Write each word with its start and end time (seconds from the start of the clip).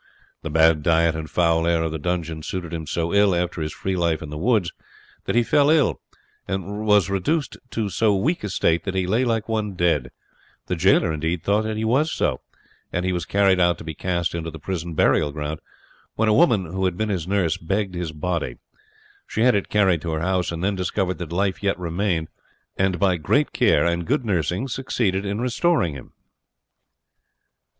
The 0.41 0.49
bad 0.49 0.81
diet 0.81 1.13
and 1.15 1.29
foul 1.29 1.67
air 1.67 1.83
of 1.83 1.91
the 1.91 1.99
dungeon 1.99 2.41
suited 2.41 2.73
him 2.73 2.87
so 2.87 3.13
ill, 3.13 3.35
after 3.35 3.61
his 3.61 3.71
free 3.71 3.95
life 3.95 4.23
in 4.23 4.31
the 4.31 4.37
woods, 4.39 4.71
that 5.25 5.35
he 5.35 5.43
fell 5.43 5.69
ill, 5.69 6.01
and 6.47 6.87
was 6.87 7.07
reduced 7.07 7.55
to 7.69 7.87
so 7.87 8.15
weak 8.15 8.43
a 8.43 8.49
state 8.49 8.83
that 8.85 8.95
he 8.95 9.05
lay 9.05 9.23
like 9.23 9.47
one 9.47 9.73
dead 9.75 10.09
the 10.65 10.75
jailer 10.75 11.13
indeed 11.13 11.43
thought 11.43 11.65
that 11.65 11.77
he 11.77 11.85
was 11.85 12.11
so, 12.11 12.41
and 12.91 13.05
he 13.05 13.13
was 13.13 13.25
carried 13.27 13.59
out 13.59 13.77
to 13.77 13.83
be 13.83 13.93
cast 13.93 14.33
into 14.33 14.49
the 14.49 14.57
prison 14.57 14.95
burial 14.95 15.31
ground, 15.31 15.59
when 16.15 16.27
a 16.27 16.33
woman, 16.33 16.65
who 16.65 16.85
had 16.85 16.97
been 16.97 17.09
his 17.09 17.27
nurse, 17.27 17.57
begged 17.57 17.93
his 17.93 18.11
body. 18.11 18.57
She 19.27 19.41
had 19.43 19.53
it 19.53 19.69
carried 19.69 20.01
to 20.01 20.13
her 20.13 20.21
house, 20.21 20.51
and 20.51 20.63
then 20.63 20.73
discovered 20.75 21.19
that 21.19 21.31
life 21.31 21.61
yet 21.61 21.77
remained, 21.77 22.27
and 22.75 22.97
by 22.97 23.17
great 23.17 23.53
care 23.53 23.85
and 23.85 24.07
good 24.07 24.25
nursing 24.25 24.67
succeeded 24.67 25.25
in 25.27 25.39
restoring 25.41 25.93
him. 25.93 26.13